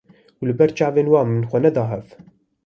û 0.39 0.41
li 0.49 0.53
ber 0.59 0.69
çavên 0.77 1.07
wan 1.13 1.27
min 1.33 1.43
xwe 1.49 1.69
da 1.77 1.83
hev 1.91 2.05